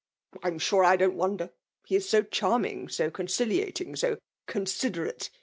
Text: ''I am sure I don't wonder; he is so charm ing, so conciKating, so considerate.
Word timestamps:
''I 0.41 0.47
am 0.47 0.57
sure 0.57 0.83
I 0.83 0.95
don't 0.95 1.13
wonder; 1.15 1.51
he 1.85 1.95
is 1.95 2.09
so 2.09 2.23
charm 2.23 2.65
ing, 2.65 2.87
so 2.89 3.11
conciKating, 3.11 3.95
so 3.99 4.17
considerate. 4.47 5.29